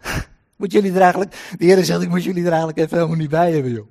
[0.56, 3.30] Moet jullie er eigenlijk, de Heer zegt, ik moet jullie er eigenlijk even helemaal niet
[3.30, 3.86] bij hebben, joh.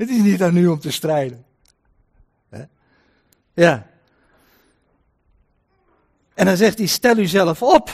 [0.00, 1.44] Het is niet aan u om te strijden.
[3.60, 3.86] Ja.
[6.34, 7.90] En dan zegt hij, stel u zelf op.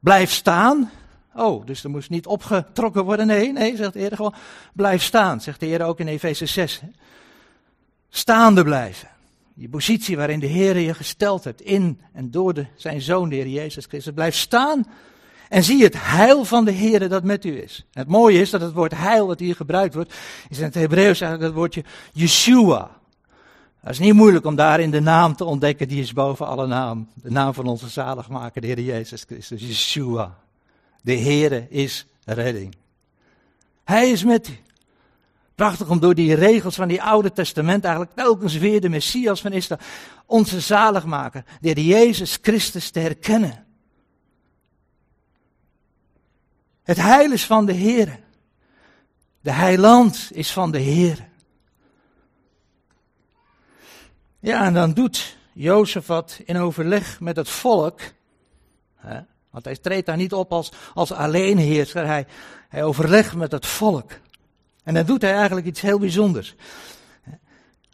[0.00, 0.90] Blijf staan.
[1.34, 3.26] Oh, dus er moest niet opgetrokken worden.
[3.26, 4.34] Nee, nee, zegt de Heer gewoon.
[4.72, 6.80] Blijf staan, zegt de Heer ook in Efeze 6.
[8.08, 9.08] Staande blijven.
[9.54, 13.34] Die positie waarin de Heer je gesteld hebt in en door de, zijn Zoon, de
[13.34, 14.14] Heer Jezus Christus.
[14.14, 14.86] Blijf staan
[15.48, 17.86] en zie het heil van de Heer dat met u is.
[17.92, 20.14] het mooie is dat het woord heil dat hier gebruikt wordt,
[20.48, 22.96] is in het Hebreeuws eigenlijk het woordje Yeshua.
[23.86, 27.08] Het is niet moeilijk om daarin de naam te ontdekken, die is boven alle naam.
[27.14, 30.38] De naam van onze zaligmaker, de Heer Jezus Christus, Yeshua.
[31.02, 32.76] De Heere is redding.
[33.84, 34.58] Hij is met u.
[35.54, 39.52] Prachtig om door die regels van die Oude Testament eigenlijk telkens weer de Messias van
[39.52, 39.80] Israël,
[40.26, 43.66] onze zaligmaker, de Heer Jezus Christus te herkennen.
[46.82, 48.20] Het heil is van de Heer.
[49.40, 51.28] De heiland is van de Heer.
[54.46, 58.00] Ja, en dan doet Jozef wat in overleg met het volk.
[58.94, 62.26] Hè, want hij treedt daar niet op als, als alleenheerser, hij,
[62.68, 64.10] hij overlegt met het volk.
[64.82, 66.54] En dan doet hij eigenlijk iets heel bijzonders.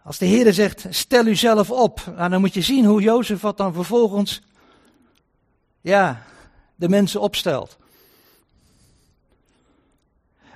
[0.03, 3.41] Als de Heer zegt, stel u zelf op, nou, dan moet je zien hoe Jozef
[3.41, 4.43] wat dan vervolgens,
[5.81, 6.23] ja,
[6.75, 7.77] de mensen opstelt.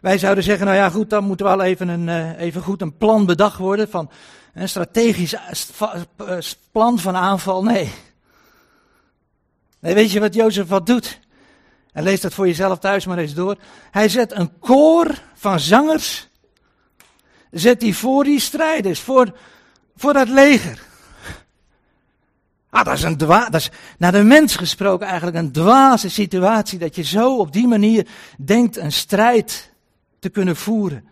[0.00, 2.96] Wij zouden zeggen, nou ja goed, dan moet wel even, een, eh, even goed een
[2.96, 4.10] plan bedacht worden van
[4.56, 6.38] een strategisch eh,
[6.72, 7.62] plan van aanval.
[7.62, 7.92] Nee.
[9.78, 11.20] Nee, weet je wat Jozef wat doet?
[11.92, 13.56] En lees dat voor jezelf thuis maar eens door.
[13.90, 16.28] Hij zet een koor van zangers,
[17.50, 19.38] zet die voor die strijders, voor,
[19.96, 20.82] voor dat leger.
[22.70, 26.78] Ah, dat is een dwa, dat is naar de mens gesproken eigenlijk een dwaze situatie,
[26.78, 29.72] dat je zo op die manier denkt een strijd
[30.18, 31.08] te kunnen voeren,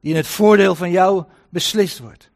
[0.00, 2.30] die in het voordeel van jou beslist wordt.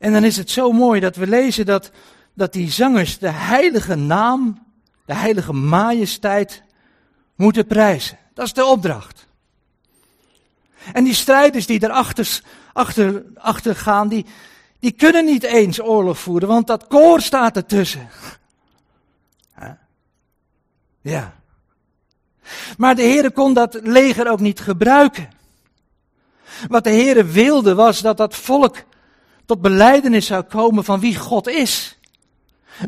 [0.00, 1.90] En dan is het zo mooi dat we lezen dat,
[2.34, 4.66] dat die zangers de heilige naam,
[5.04, 6.62] de heilige majesteit
[7.34, 8.18] moeten prijzen.
[8.34, 9.26] Dat is de opdracht.
[10.92, 12.40] En die strijders die erachter
[12.72, 14.26] achter, achter gaan, die,
[14.78, 18.08] die kunnen niet eens oorlog voeren, want dat koor staat ertussen.
[21.00, 21.34] Ja.
[22.78, 25.30] Maar de Heer kon dat leger ook niet gebruiken.
[26.68, 28.76] Wat de Heer wilde was dat dat volk
[29.50, 31.98] tot beleidenis zou komen van wie God is.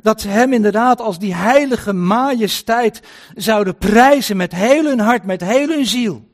[0.03, 3.03] Dat ze hem inderdaad als die heilige majesteit
[3.35, 6.29] zouden prijzen met heel hun hart, met heel hun ziel.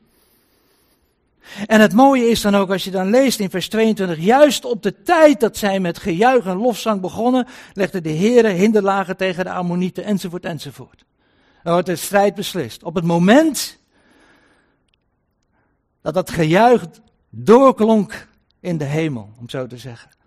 [1.67, 4.83] En het mooie is dan ook als je dan leest in vers 22, juist op
[4.83, 9.51] de tijd dat zij met gejuich en lofzang begonnen, legde de Heere hinderlagen tegen de
[9.51, 11.05] Ammonieten enzovoort enzovoort.
[11.63, 12.83] Dan wordt de strijd beslist.
[12.83, 13.77] Op het moment
[16.01, 16.83] dat dat gejuich
[17.29, 18.27] doorklonk
[18.59, 20.17] in de hemel, om zo te zeggen,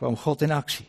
[0.00, 0.88] kwam God in actie.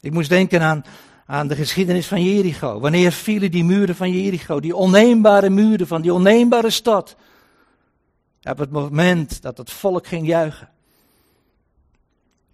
[0.00, 0.84] Ik moest denken aan,
[1.26, 2.80] aan de geschiedenis van Jericho.
[2.80, 7.16] Wanneer vielen die muren van Jericho, die onneembare muren van die onneembare stad?
[8.42, 10.68] Op het moment dat het volk ging juichen.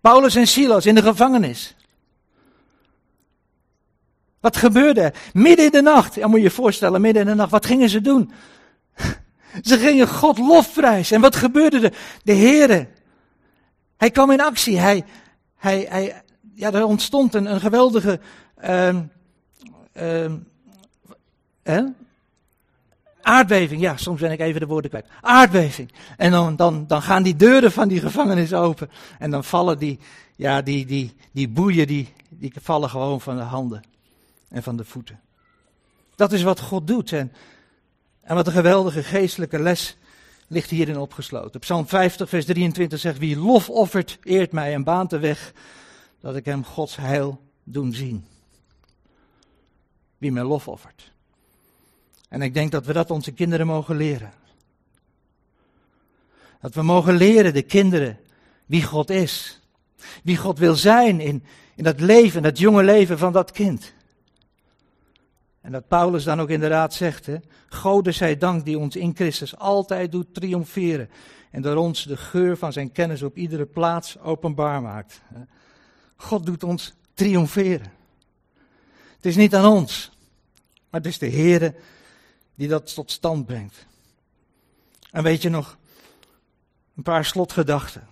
[0.00, 1.74] Paulus en Silas in de gevangenis.
[4.40, 5.12] Wat gebeurde?
[5.32, 8.00] Midden in de nacht, ja moet je voorstellen, midden in de nacht, wat gingen ze
[8.00, 8.32] doen?
[9.62, 11.16] Ze gingen God lofprijzen.
[11.16, 11.94] En wat gebeurde er?
[12.22, 12.88] De Heere,
[14.02, 14.78] hij kwam in actie.
[14.78, 15.04] Hij,
[15.56, 16.22] hij, hij,
[16.54, 18.20] ja, er ontstond een, een geweldige
[18.64, 19.10] um,
[21.62, 21.96] um,
[23.20, 23.80] aardbeving.
[23.80, 25.06] Ja, soms ben ik even de woorden kwijt.
[25.20, 25.92] Aardbeving.
[26.16, 28.90] En dan, dan, dan gaan die deuren van die gevangenis open.
[29.18, 29.98] En dan vallen die,
[30.36, 33.82] ja, die, die, die boeien, die, die vallen gewoon van de handen
[34.48, 35.20] en van de voeten.
[36.14, 37.12] Dat is wat God doet.
[37.12, 37.32] En,
[38.22, 39.96] en wat een geweldige geestelijke les
[40.48, 41.60] ligt hierin opgesloten.
[41.60, 45.52] Psalm 50, vers 23 zegt: Wie lof offert, eert mij en baant de weg
[46.20, 48.24] dat ik hem Gods heil doen zien.
[50.18, 51.12] Wie mij lof offert.
[52.28, 54.32] En ik denk dat we dat onze kinderen mogen leren.
[56.60, 58.18] Dat we mogen leren, de kinderen,
[58.66, 59.60] wie God is.
[60.22, 63.92] Wie God wil zijn in, in dat leven, dat jonge leven van dat kind.
[65.62, 67.36] En dat Paulus dan ook inderdaad zegt, hè,
[67.68, 71.08] Gode zij dank die ons in Christus altijd doet triomferen
[71.50, 75.20] en door ons de geur van zijn kennis op iedere plaats openbaar maakt.
[76.16, 77.92] God doet ons triomferen.
[79.16, 80.10] Het is niet aan ons,
[80.90, 81.74] maar het is de Heer
[82.54, 83.86] die dat tot stand brengt.
[85.10, 85.78] En weet je nog,
[86.96, 88.06] een paar slotgedachten.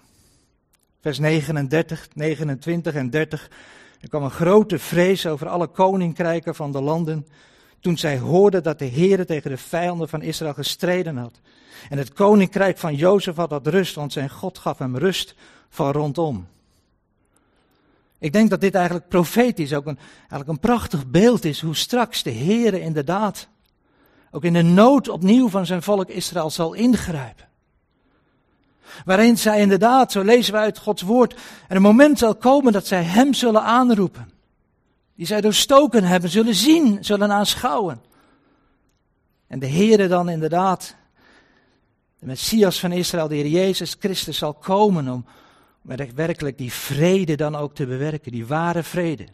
[1.00, 3.50] Vers 39, 29 en 30
[4.00, 7.26] er kwam een grote vrees over alle koninkrijken van de landen.
[7.80, 11.40] Toen zij hoorden dat de Heer tegen de vijanden van Israël gestreden had.
[11.88, 15.34] En het koninkrijk van Jozef had dat rust, want zijn God gaf hem rust
[15.68, 16.46] van rondom.
[18.18, 22.22] Ik denk dat dit eigenlijk profetisch ook een, eigenlijk een prachtig beeld is hoe straks
[22.22, 23.48] de Heer inderdaad
[24.30, 27.49] ook in de nood opnieuw van zijn volk Israël zal ingrijpen.
[29.04, 31.34] Waarin zij inderdaad, zo lezen we uit Gods woord,
[31.68, 34.30] er een moment zal komen dat zij hem zullen aanroepen.
[35.14, 38.02] Die zij doorstoken hebben, zullen zien, zullen aanschouwen.
[39.46, 40.94] En de Heere dan inderdaad,
[42.18, 45.24] de Messias van Israël, de Heer Jezus Christus, zal komen om,
[46.14, 49.26] werkelijk die vrede dan ook te bewerken, die ware vrede.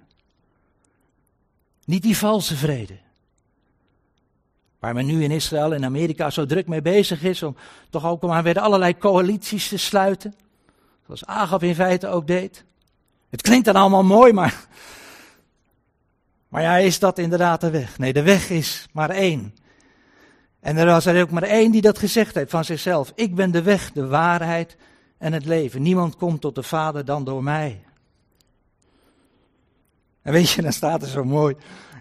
[1.84, 2.98] Niet die valse vrede.
[4.78, 7.56] Waar men nu in Israël en Amerika zo druk mee bezig is om
[7.90, 10.34] toch ook maar weer allerlei coalities te sluiten.
[11.04, 12.64] Zoals Agap in feite ook deed.
[13.30, 14.66] Het klinkt dan allemaal mooi, maar.
[16.48, 17.98] Maar ja, is dat inderdaad de weg?
[17.98, 19.54] Nee, de weg is maar één.
[20.60, 23.12] En er was er ook maar één die dat gezegd heeft van zichzelf.
[23.14, 24.76] Ik ben de weg, de waarheid
[25.18, 25.82] en het leven.
[25.82, 27.82] Niemand komt tot de Vader dan door mij.
[30.22, 31.56] En weet je, dan staat er zo mooi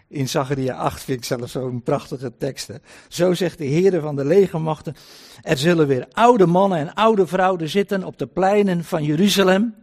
[0.07, 2.69] in Zacharia 8 vind ik zelfs zo'n prachtige tekst.
[3.07, 4.95] Zo zegt de Heer van de legermachten,
[5.41, 9.75] er zullen weer oude mannen en oude vrouwen zitten op de pleinen van Jeruzalem.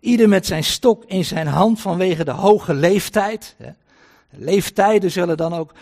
[0.00, 3.56] Ieder met zijn stok in zijn hand vanwege de hoge leeftijd.
[4.30, 5.74] Leeftijden zullen dan ook,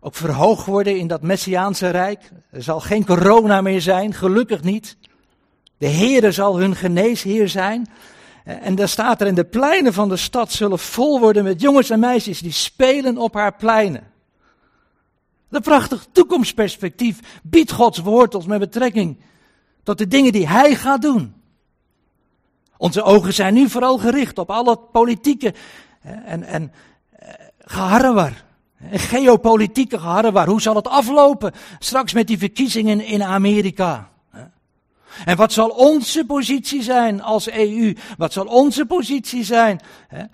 [0.00, 2.30] ook verhoogd worden in dat Messiaanse rijk.
[2.50, 4.96] Er zal geen corona meer zijn, gelukkig niet.
[5.78, 7.88] De Heere zal hun geneesheer zijn.
[8.44, 11.90] En daar staat er in de pleinen van de stad zullen vol worden met jongens
[11.90, 14.02] en meisjes die spelen op haar pleinen.
[15.50, 19.20] Een prachtig toekomstperspectief biedt Gods woord ons met betrekking
[19.82, 21.34] tot de dingen die Hij gaat doen.
[22.76, 25.54] Onze ogen zijn nu vooral gericht op alle politieke
[26.02, 26.72] en, en
[27.10, 27.28] eh,
[27.58, 28.44] geharrewar.
[28.90, 30.46] Geopolitieke geharrewar.
[30.46, 34.10] Hoe zal het aflopen straks met die verkiezingen in Amerika?
[35.24, 37.96] En wat zal onze positie zijn als EU?
[38.16, 40.24] Wat zal onze positie zijn hè,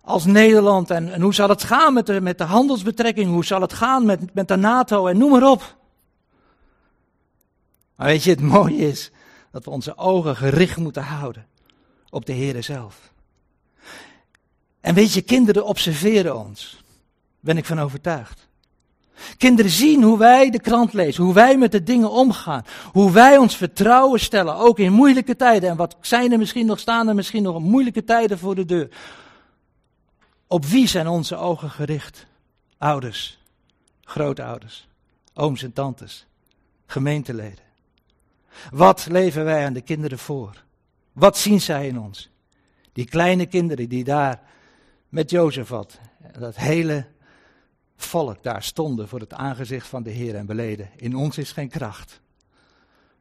[0.00, 0.90] als Nederland?
[0.90, 3.30] En, hoe zal het gaan met de, met de handelsbetrekking?
[3.30, 5.06] Hoe zal het gaan met, met de NATO?
[5.06, 5.76] En noem maar op.
[7.96, 9.10] Maar weet je, het mooie is
[9.50, 11.46] dat we onze ogen gericht moeten houden
[12.10, 13.12] op de Heer zelf.
[14.80, 16.84] En weet je, kinderen observeren ons.
[17.40, 18.45] Ben ik van overtuigd.
[19.36, 23.36] Kinderen zien hoe wij de krant lezen, hoe wij met de dingen omgaan, hoe wij
[23.36, 25.70] ons vertrouwen stellen, ook in moeilijke tijden.
[25.70, 28.88] En wat zijn er misschien nog, staan er misschien nog moeilijke tijden voor de deur.
[30.46, 32.26] Op wie zijn onze ogen gericht?
[32.78, 33.38] Ouders,
[34.02, 34.88] grootouders,
[35.34, 36.26] ooms en tantes,
[36.86, 37.64] gemeenteleden.
[38.70, 40.64] Wat leven wij aan de kinderen voor?
[41.12, 42.30] Wat zien zij in ons?
[42.92, 44.40] Die kleine kinderen die daar
[45.08, 45.98] met Jozef had,
[46.38, 47.06] dat hele
[47.96, 50.90] volk daar stonden voor het aangezicht van de Heer en beleden.
[50.96, 52.20] In ons is geen kracht.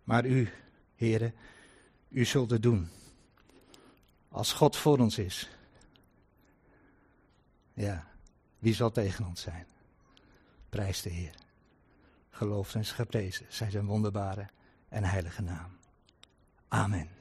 [0.03, 0.49] Maar u,
[0.95, 1.33] Heere,
[2.09, 2.89] u zult het doen.
[4.29, 5.49] Als God voor ons is.
[7.73, 8.07] Ja,
[8.59, 9.67] wie zal tegen ons zijn?
[10.69, 11.35] Prijs de Heer.
[12.29, 14.49] Geloof en geprezen zijn zijn wonderbare
[14.89, 15.77] en heilige naam.
[16.67, 17.14] Amen.